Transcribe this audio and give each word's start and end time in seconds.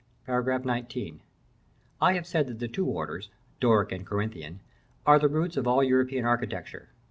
§XIX. 1.13 1.21
I 2.01 2.13
have 2.13 2.25
said 2.25 2.47
that 2.47 2.57
the 2.57 2.67
two 2.67 2.87
orders, 2.87 3.29
Doric 3.59 3.91
and 3.91 4.03
Corinthian, 4.03 4.59
are 5.05 5.19
the 5.19 5.29
roots 5.29 5.57
of 5.57 5.67
all 5.67 5.83
European 5.83 6.25
architecture. 6.25 6.89